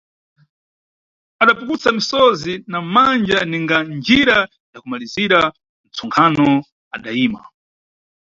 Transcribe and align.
Adapukusa 1.41 1.89
misozi 1.97 2.53
na 2.71 2.79
manja 2.93 3.39
ninga 3.49 3.77
njira 3.97 4.37
ya 4.71 4.79
kumalizira 4.81 5.39
ntsonkhano, 5.89 6.49
adaima. 6.95 7.41